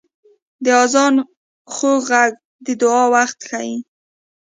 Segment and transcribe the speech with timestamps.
[0.63, 1.15] •د آذان
[1.73, 2.31] خوږ ږغ
[2.65, 3.75] د دعا وخت ښيي.